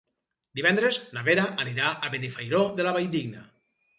Divendres 0.59 0.97
na 1.17 1.23
Vera 1.27 1.43
anirà 1.65 1.91
a 2.07 2.11
Benifairó 2.15 2.65
de 2.79 2.87
la 2.89 2.97
Valldigna. 2.99 3.45